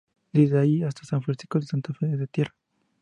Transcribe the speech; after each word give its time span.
Desde 0.33 0.57
allí 0.57 0.81
hasta 0.81 1.03
San 1.05 1.21
Francisco 1.21 1.59
de 1.59 1.67
Santa 1.67 1.93
Fe 1.93 2.11
es 2.11 2.17
de 2.17 2.25
tierra. 2.25 2.55